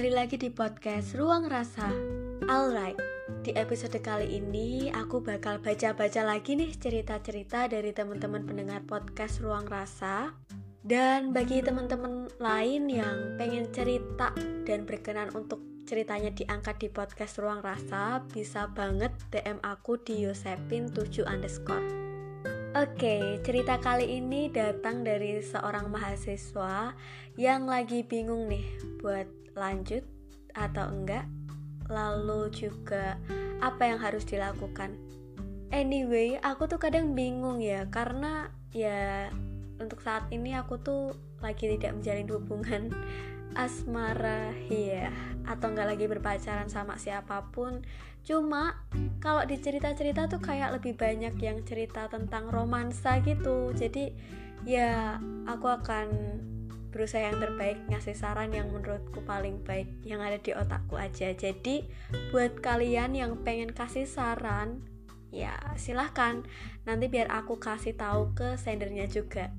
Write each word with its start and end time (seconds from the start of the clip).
kembali 0.00 0.16
lagi 0.16 0.40
di 0.40 0.48
podcast 0.48 1.12
Ruang 1.12 1.44
Rasa. 1.44 1.92
Alright, 2.48 2.96
di 3.44 3.52
episode 3.52 4.00
kali 4.00 4.32
ini 4.32 4.88
aku 4.88 5.20
bakal 5.20 5.60
baca-baca 5.60 6.24
lagi 6.24 6.56
nih 6.56 6.72
cerita-cerita 6.72 7.68
dari 7.68 7.92
teman-teman 7.92 8.48
pendengar 8.48 8.80
podcast 8.88 9.44
Ruang 9.44 9.68
Rasa. 9.68 10.32
Dan 10.80 11.36
bagi 11.36 11.60
teman-teman 11.60 12.32
lain 12.40 12.88
yang 12.88 13.36
pengen 13.36 13.68
cerita 13.76 14.32
dan 14.64 14.88
berkenan 14.88 15.36
untuk 15.36 15.60
ceritanya 15.84 16.32
diangkat 16.32 16.80
di 16.80 16.88
podcast 16.88 17.36
Ruang 17.36 17.60
Rasa, 17.60 18.24
bisa 18.24 18.72
banget 18.72 19.12
DM 19.28 19.60
aku 19.60 20.00
di 20.00 20.24
Yosepin7 20.24 21.28
underscore. 21.28 21.84
Oke, 22.72 23.36
cerita 23.44 23.76
kali 23.76 24.16
ini 24.16 24.48
datang 24.48 25.04
dari 25.04 25.44
seorang 25.44 25.92
mahasiswa 25.92 26.96
yang 27.36 27.68
lagi 27.68 28.00
bingung 28.00 28.48
nih 28.48 28.64
buat 29.02 29.39
lanjut 29.54 30.04
atau 30.54 30.90
enggak 30.90 31.26
lalu 31.90 32.50
juga 32.54 33.18
apa 33.58 33.82
yang 33.90 33.98
harus 33.98 34.22
dilakukan. 34.24 34.94
Anyway 35.70 36.38
aku 36.42 36.66
tuh 36.66 36.78
kadang 36.78 37.14
bingung 37.14 37.62
ya 37.62 37.86
karena 37.90 38.50
ya 38.70 39.30
untuk 39.78 40.02
saat 40.02 40.26
ini 40.30 40.54
aku 40.54 40.78
tuh 40.78 41.14
lagi 41.42 41.66
tidak 41.76 41.98
menjalin 41.98 42.28
hubungan 42.30 42.82
asmara 43.64 44.54
ya 44.70 45.10
atau 45.46 45.74
enggak 45.74 45.88
lagi 45.96 46.06
berpacaran 46.06 46.70
sama 46.70 46.94
siapa 46.98 47.50
pun. 47.50 47.82
Cuma 48.22 48.76
kalau 49.18 49.42
di 49.48 49.56
cerita-cerita 49.58 50.28
tuh 50.30 50.38
kayak 50.38 50.78
lebih 50.78 50.94
banyak 50.94 51.34
yang 51.40 51.58
cerita 51.66 52.06
tentang 52.06 52.52
romansa 52.52 53.18
gitu. 53.24 53.74
Jadi 53.74 54.12
ya 54.68 55.18
aku 55.48 55.66
akan 55.66 56.06
berusaha 56.90 57.22
yang 57.22 57.38
terbaik 57.38 57.78
ngasih 57.86 58.14
saran 58.18 58.50
yang 58.50 58.68
menurutku 58.70 59.22
paling 59.22 59.62
baik 59.62 59.88
yang 60.02 60.20
ada 60.20 60.36
di 60.36 60.50
otakku 60.54 60.98
aja. 60.98 61.32
Jadi 61.32 61.86
buat 62.34 62.58
kalian 62.58 63.14
yang 63.14 63.32
pengen 63.46 63.70
kasih 63.70 64.04
saran 64.04 64.82
ya 65.30 65.54
silahkan. 65.78 66.42
Nanti 66.84 67.06
biar 67.06 67.30
aku 67.30 67.56
kasih 67.62 67.94
tahu 67.94 68.34
ke 68.34 68.58
sendernya 68.58 69.06
juga. 69.06 69.54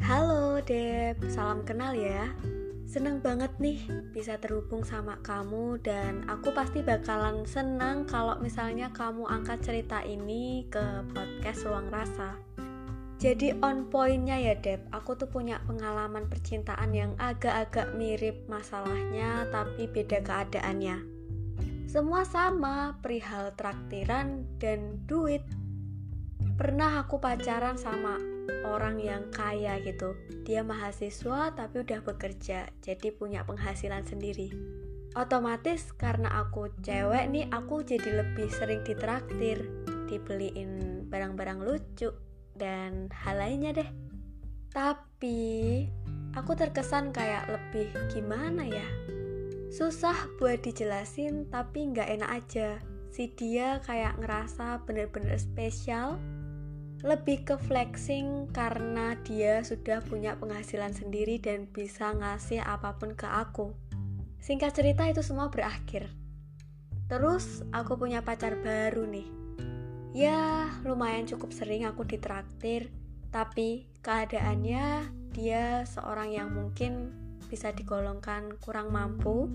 Halo 0.00 0.64
Deb. 0.64 1.20
Salam 1.28 1.62
kenal 1.62 1.92
ya. 1.92 2.32
Seneng 2.90 3.22
banget 3.22 3.54
nih 3.62 3.86
bisa 4.10 4.34
terhubung 4.42 4.82
sama 4.82 5.14
kamu 5.22 5.78
dan 5.78 6.26
aku 6.26 6.50
pasti 6.50 6.82
bakalan 6.82 7.46
senang 7.46 8.02
kalau 8.02 8.34
misalnya 8.42 8.90
kamu 8.90 9.30
angkat 9.30 9.62
cerita 9.62 10.02
ini 10.02 10.66
ke 10.66 11.06
podcast 11.14 11.70
Ruang 11.70 11.86
Rasa. 11.86 12.49
Jadi 13.20 13.52
on 13.60 13.92
pointnya 13.92 14.40
ya 14.40 14.56
Deb, 14.56 14.88
aku 14.96 15.12
tuh 15.12 15.28
punya 15.28 15.60
pengalaman 15.68 16.24
percintaan 16.32 16.88
yang 16.96 17.12
agak-agak 17.20 17.92
mirip 17.92 18.48
masalahnya 18.48 19.44
tapi 19.52 19.84
beda 19.84 20.24
keadaannya. 20.24 21.04
Semua 21.84 22.24
sama, 22.24 22.96
perihal 23.04 23.52
traktiran 23.60 24.48
dan 24.56 25.04
duit. 25.04 25.44
Pernah 26.56 27.04
aku 27.04 27.20
pacaran 27.20 27.76
sama 27.76 28.16
orang 28.64 28.96
yang 28.96 29.28
kaya 29.28 29.76
gitu. 29.84 30.16
Dia 30.48 30.64
mahasiswa 30.64 31.52
tapi 31.52 31.84
udah 31.84 32.00
bekerja, 32.00 32.72
jadi 32.80 33.08
punya 33.12 33.44
penghasilan 33.44 34.00
sendiri. 34.08 34.48
Otomatis 35.12 35.92
karena 35.92 36.40
aku 36.40 36.72
cewek 36.80 37.28
nih, 37.28 37.52
aku 37.52 37.84
jadi 37.84 38.24
lebih 38.24 38.48
sering 38.48 38.80
ditraktir, 38.80 39.60
dibeliin 40.08 41.04
barang-barang 41.12 41.60
lucu, 41.68 42.29
dan 42.60 43.08
hal 43.24 43.40
lainnya 43.40 43.72
deh. 43.72 43.90
Tapi 44.70 45.88
aku 46.36 46.52
terkesan 46.52 47.10
kayak 47.10 47.48
lebih 47.48 47.88
gimana 48.12 48.68
ya? 48.68 48.84
Susah 49.72 50.28
buat 50.36 50.60
dijelasin 50.60 51.48
tapi 51.48 51.88
nggak 51.90 52.20
enak 52.20 52.30
aja. 52.30 52.68
Si 53.10 53.32
dia 53.32 53.80
kayak 53.82 54.20
ngerasa 54.22 54.84
bener-bener 54.86 55.34
spesial, 55.40 56.20
lebih 57.00 57.48
ke 57.48 57.56
flexing 57.56 58.52
karena 58.52 59.16
dia 59.24 59.64
sudah 59.64 60.04
punya 60.04 60.36
penghasilan 60.36 60.92
sendiri 60.92 61.40
dan 61.40 61.66
bisa 61.72 62.12
ngasih 62.12 62.60
apa 62.60 63.00
pun 63.00 63.16
ke 63.16 63.26
aku. 63.26 63.72
Singkat 64.38 64.76
cerita 64.76 65.08
itu 65.08 65.24
semua 65.24 65.48
berakhir. 65.48 66.06
Terus 67.10 67.66
aku 67.74 67.98
punya 67.98 68.22
pacar 68.22 68.54
baru 68.62 69.02
nih 69.08 69.39
Ya, 70.10 70.66
lumayan 70.82 71.22
cukup 71.30 71.54
sering 71.54 71.86
aku 71.86 72.02
ditraktir, 72.02 72.90
tapi 73.30 73.86
keadaannya 74.02 75.06
dia 75.30 75.86
seorang 75.86 76.34
yang 76.34 76.50
mungkin 76.50 77.14
bisa 77.46 77.70
digolongkan 77.70 78.58
kurang 78.58 78.90
mampu. 78.90 79.46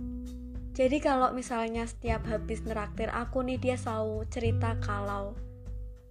Jadi 0.75 0.99
kalau 1.03 1.31
misalnya 1.35 1.83
setiap 1.87 2.27
habis 2.27 2.63
neraktir 2.63 3.11
aku 3.11 3.43
nih 3.43 3.59
dia 3.59 3.75
selalu 3.79 4.27
cerita 4.27 4.75
kalau 4.83 5.35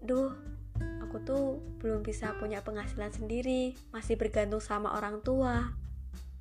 Duh, 0.04 0.36
aku 1.00 1.16
tuh 1.24 1.64
belum 1.80 2.04
bisa 2.04 2.36
punya 2.36 2.60
penghasilan 2.60 3.08
sendiri, 3.08 3.72
masih 3.88 4.20
bergantung 4.20 4.60
sama 4.60 4.92
orang 4.92 5.24
tua. 5.24 5.72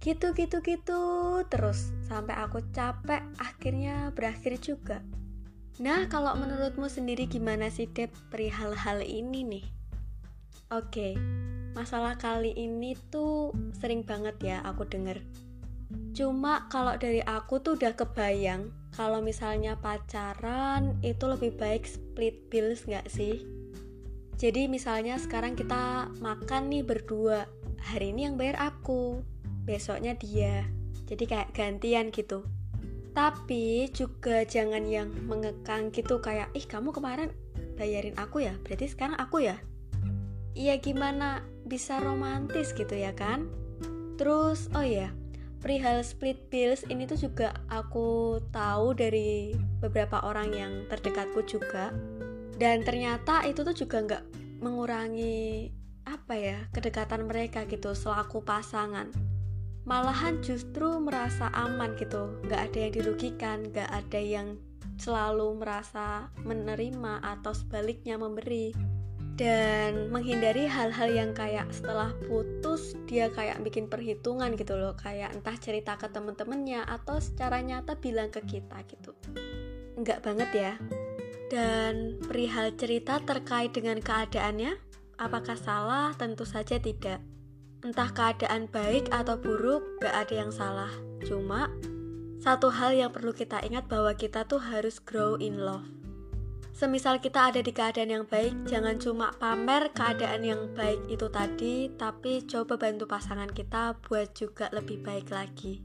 Gitu 0.03 0.35
gitu 0.35 0.59
gitu 0.59 1.03
terus 1.47 1.95
sampai 2.11 2.35
aku 2.35 2.59
capek 2.75 3.23
akhirnya 3.39 4.11
berakhir 4.11 4.59
juga. 4.59 4.99
Nah, 5.81 6.05
kalau 6.05 6.37
menurutmu 6.37 6.85
sendiri 6.85 7.25
gimana 7.25 7.65
sih 7.73 7.89
Dep 7.89 8.13
perihal 8.29 8.77
hal 8.77 9.01
ini 9.01 9.41
nih? 9.41 9.65
Oke, 10.69 11.17
masalah 11.73 12.13
kali 12.13 12.53
ini 12.53 12.93
tuh 13.09 13.49
sering 13.81 14.05
banget 14.05 14.37
ya 14.45 14.57
aku 14.61 14.85
denger. 14.85 15.25
Cuma 16.13 16.69
kalau 16.69 16.93
dari 17.01 17.25
aku 17.25 17.57
tuh 17.57 17.73
udah 17.73 17.97
kebayang 17.97 18.69
kalau 18.93 19.17
misalnya 19.25 19.73
pacaran 19.73 20.93
itu 21.01 21.25
lebih 21.25 21.57
baik 21.57 21.89
split 21.89 22.53
bills 22.53 22.85
nggak 22.85 23.09
sih? 23.09 23.41
Jadi 24.37 24.69
misalnya 24.69 25.17
sekarang 25.17 25.57
kita 25.57 26.05
makan 26.21 26.69
nih 26.69 26.85
berdua, 26.85 27.49
hari 27.81 28.13
ini 28.13 28.29
yang 28.29 28.37
bayar 28.37 28.61
aku, 28.61 29.25
besoknya 29.65 30.13
dia. 30.13 30.69
Jadi 31.09 31.25
kayak 31.25 31.49
gantian 31.57 32.13
gitu 32.13 32.45
tapi 33.13 33.93
juga 33.93 34.41
jangan 34.41 34.89
yang 34.89 35.13
mengekang 35.29 35.93
gitu 35.93 36.17
kayak 36.17 36.49
ih 36.57 36.65
kamu 36.65 36.89
kemarin 36.89 37.29
bayarin 37.77 38.17
aku 38.17 38.41
ya? 38.41 38.57
Berarti 38.65 38.89
sekarang 38.89 39.17
aku 39.21 39.45
ya? 39.45 39.57
Iya 40.57 40.81
gimana? 40.81 41.45
Bisa 41.65 42.01
romantis 42.01 42.73
gitu 42.73 42.93
ya 42.93 43.13
kan? 43.13 43.49
Terus 44.17 44.69
oh 44.73 44.85
ya 44.85 45.13
perihal 45.61 46.03
split 46.03 46.51
bills 46.51 46.83
ini 46.91 47.07
tuh 47.07 47.15
juga 47.15 47.55
aku 47.71 48.41
tahu 48.51 48.91
dari 48.97 49.55
beberapa 49.79 50.19
orang 50.25 50.49
yang 50.51 50.73
terdekatku 50.89 51.45
juga. 51.45 51.93
Dan 52.57 52.81
ternyata 52.81 53.45
itu 53.45 53.61
tuh 53.61 53.73
juga 53.73 53.97
nggak 54.03 54.23
mengurangi 54.61 55.69
apa 56.03 56.35
ya 56.35 56.59
kedekatan 56.75 57.27
mereka 57.27 57.63
gitu 57.63 57.95
selaku 57.95 58.43
pasangan 58.43 59.11
malahan 59.83 60.39
justru 60.39 60.99
merasa 60.99 61.51
aman 61.51 61.95
gitu. 61.99 62.39
Nggak 62.47 62.61
ada 62.71 62.77
yang 62.79 62.93
dirugikan 62.95 63.57
nggak 63.71 63.89
ada 63.91 64.19
yang 64.19 64.47
selalu 64.95 65.59
merasa 65.59 66.31
menerima 66.43 67.19
atau 67.23 67.51
sebaliknya 67.51 68.15
memberi. 68.15 68.71
Dan 69.33 70.13
menghindari 70.13 70.69
hal-hal 70.69 71.09
yang 71.09 71.33
kayak 71.33 71.65
setelah 71.73 72.13
putus 72.29 72.93
dia 73.09 73.33
kayak 73.33 73.65
bikin 73.65 73.89
perhitungan 73.89 74.53
gitu 74.53 74.77
loh. 74.77 74.93
Kayak 74.93 75.33
entah 75.33 75.57
cerita 75.57 75.97
ke 75.97 76.05
temen-temennya 76.05 76.85
atau 76.85 77.17
secara 77.17 77.57
nyata 77.65 77.97
bilang 77.97 78.29
ke 78.29 78.45
kita 78.45 78.85
gitu. 78.85 79.17
Nggak 79.97 80.21
banget 80.21 80.49
ya. 80.53 80.73
Dan 81.49 82.21
perihal 82.21 82.77
cerita 82.77 83.17
terkait 83.25 83.73
dengan 83.73 83.97
keadaannya 83.97 84.77
apakah 85.17 85.57
salah? 85.57 86.13
Tentu 86.13 86.45
saja 86.45 86.77
tidak 86.77 87.17
Entah 87.83 88.15
keadaan 88.15 88.71
baik 88.71 89.11
atau 89.11 89.35
buruk, 89.35 89.99
gak 89.99 90.15
ada 90.15 90.33
yang 90.39 90.55
salah. 90.55 90.91
Cuma, 91.27 91.67
satu 92.39 92.71
hal 92.71 92.95
yang 92.95 93.11
perlu 93.11 93.35
kita 93.35 93.59
ingat 93.59 93.91
bahwa 93.91 94.15
kita 94.15 94.47
tuh 94.47 94.63
harus 94.63 95.03
grow 95.03 95.35
in 95.35 95.59
love. 95.59 95.83
Semisal 96.71 97.19
kita 97.19 97.51
ada 97.51 97.59
di 97.59 97.75
keadaan 97.75 98.09
yang 98.09 98.25
baik, 98.25 98.55
jangan 98.65 98.97
cuma 99.03 99.35
pamer 99.35 99.91
keadaan 99.91 100.47
yang 100.47 100.71
baik 100.73 101.03
itu 101.11 101.27
tadi, 101.27 101.91
tapi 101.99 102.47
coba 102.47 102.79
bantu 102.79 103.03
pasangan 103.05 103.51
kita 103.51 103.99
buat 103.99 104.31
juga 104.31 104.71
lebih 104.71 105.03
baik 105.03 105.27
lagi. 105.29 105.83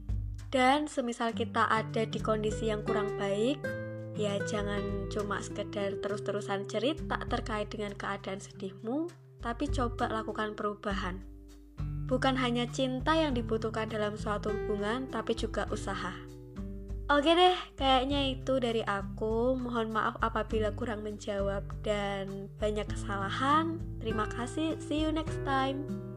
Dan 0.49 0.87
semisal 0.87 1.35
kita 1.35 1.67
ada 1.67 2.07
di 2.07 2.17
kondisi 2.17 2.71
yang 2.71 2.81
kurang 2.81 3.19
baik, 3.21 3.61
ya 4.15 4.39
jangan 4.47 5.11
cuma 5.13 5.43
sekedar 5.43 5.99
terus-terusan 6.01 6.65
cerita 6.65 7.21
terkait 7.27 7.69
dengan 7.69 7.91
keadaan 7.93 8.41
sedihmu, 8.41 9.11
tapi 9.43 9.67
coba 9.69 10.09
lakukan 10.09 10.57
perubahan. 10.57 11.38
Bukan 12.09 12.41
hanya 12.41 12.65
cinta 12.65 13.13
yang 13.13 13.37
dibutuhkan 13.37 13.85
dalam 13.85 14.17
suatu 14.17 14.49
hubungan, 14.49 15.05
tapi 15.13 15.37
juga 15.37 15.69
usaha. 15.69 16.11
Oke 17.09 17.33
deh, 17.33 17.57
kayaknya 17.77 18.33
itu 18.33 18.57
dari 18.57 18.81
aku. 18.85 19.53
Mohon 19.57 19.93
maaf 19.93 20.15
apabila 20.21 20.73
kurang 20.73 21.05
menjawab 21.05 21.65
dan 21.85 22.49
banyak 22.57 22.85
kesalahan. 22.85 23.77
Terima 24.01 24.25
kasih, 24.29 24.77
see 24.81 25.05
you 25.05 25.13
next 25.13 25.37
time. 25.45 26.08